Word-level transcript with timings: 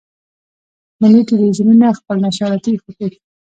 ملي 1.01 1.21
ټلویزیونونه 1.29 1.87
خپل 1.99 2.17
نشراتي 2.25 2.73
خطوط. 2.83 3.13